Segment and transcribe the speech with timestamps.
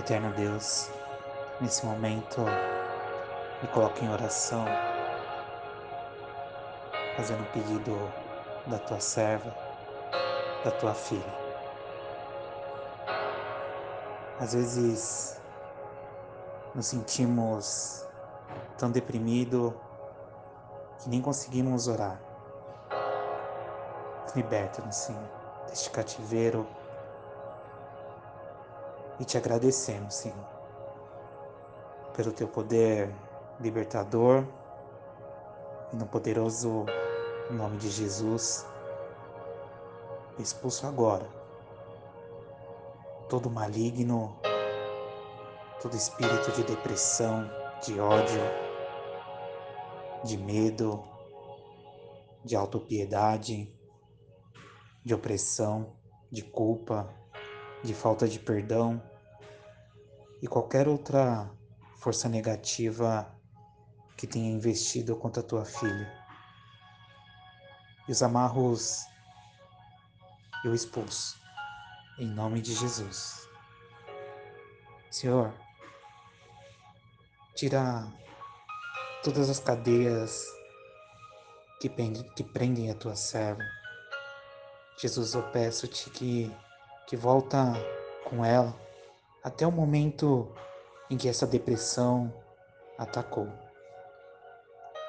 [0.00, 0.90] Eterno Deus,
[1.60, 2.40] nesse momento
[3.60, 4.64] me coloco em oração,
[7.18, 8.10] fazendo um pedido
[8.66, 9.54] da tua serva,
[10.64, 11.34] da tua filha.
[14.40, 15.38] Às vezes
[16.74, 18.08] nos sentimos
[18.78, 19.74] tão deprimidos
[21.00, 22.18] que nem conseguimos orar.
[24.34, 25.28] Liberta-nos, Senhor,
[25.68, 26.66] deste cativeiro
[29.20, 30.48] e te agradecemos, Senhor,
[32.16, 33.14] pelo teu poder
[33.60, 34.44] libertador
[35.92, 36.86] no poderoso
[37.50, 38.66] nome de Jesus.
[40.38, 41.40] Expulso agora
[43.30, 44.40] todo maligno,
[45.80, 47.48] todo espírito de depressão,
[47.80, 48.40] de ódio,
[50.24, 51.04] de medo,
[52.44, 53.72] de autopiedade,
[55.04, 55.96] de opressão,
[56.28, 57.14] de culpa,
[57.82, 59.02] de falta de perdão
[60.42, 61.50] e qualquer outra
[61.98, 63.30] força negativa
[64.16, 66.12] que tenha investido contra a tua filha.
[68.08, 69.04] E os amarros
[70.64, 71.38] eu expulso,
[72.18, 73.48] em nome de Jesus.
[75.10, 75.52] Senhor,
[77.54, 78.06] tira
[79.24, 80.44] todas as cadeias
[81.80, 81.88] que,
[82.36, 83.62] que prendem a tua serva.
[84.98, 86.54] Jesus, eu peço-te que,
[87.10, 87.72] que volta
[88.24, 88.72] com ela
[89.42, 90.48] até o momento
[91.10, 92.32] em que essa depressão
[92.96, 93.48] atacou.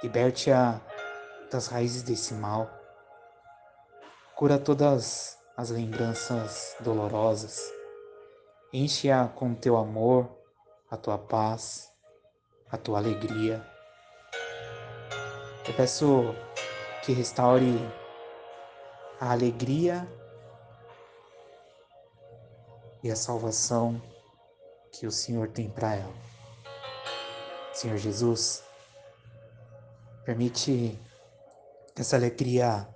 [0.01, 0.81] Liberte-a
[1.51, 2.67] das raízes desse mal.
[4.35, 7.71] Cura todas as lembranças dolorosas.
[8.73, 10.27] Enche-a com teu amor,
[10.89, 11.93] a tua paz,
[12.71, 13.63] a tua alegria.
[15.67, 16.33] Eu peço
[17.05, 17.77] que restaure
[19.19, 20.07] a alegria
[23.03, 24.01] e a salvação
[24.91, 26.13] que o Senhor tem para ela.
[27.73, 28.63] Senhor Jesus,
[30.25, 30.99] permite
[31.95, 32.87] que essa alegria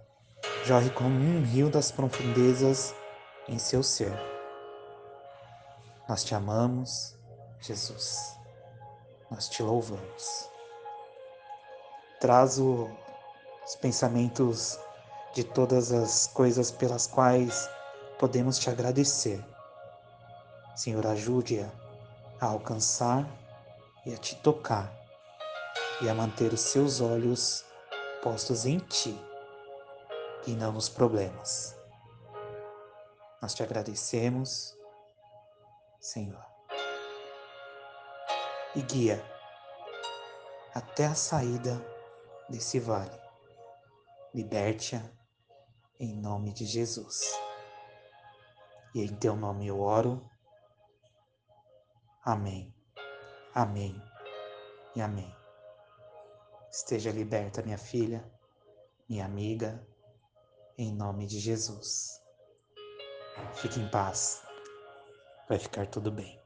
[0.66, 2.94] jorre como um rio das profundezas
[3.48, 4.12] em seu ser.
[6.08, 7.16] Nós te amamos,
[7.62, 8.36] Jesus.
[9.32, 10.50] Nós te louvamos.
[12.20, 14.80] Traz os pensamentos
[15.34, 17.70] de todas as coisas pelas quais
[18.20, 19.44] podemos te agradecer.
[20.76, 21.72] Senhor, ajude-a
[22.42, 23.26] a alcançar
[24.06, 24.92] e a te tocar
[26.02, 27.64] e a manter os seus olhos
[28.22, 29.18] postos em ti
[30.46, 31.74] e não nos problemas.
[33.42, 34.78] Nós te agradecemos,
[36.02, 36.46] Senhor,
[38.76, 39.24] e guia
[40.74, 41.82] até a saída
[42.50, 43.18] desse vale.
[44.34, 45.02] Liberte-a
[45.98, 47.22] em nome de Jesus.
[48.94, 50.30] E em teu nome eu oro
[52.26, 52.74] Amém.
[53.54, 54.02] Amém.
[54.96, 55.32] E amém.
[56.72, 58.26] Esteja liberta, minha filha,
[59.08, 59.88] minha amiga,
[60.76, 62.20] em nome de Jesus.
[63.54, 64.42] Fique em paz.
[65.48, 66.45] Vai ficar tudo bem.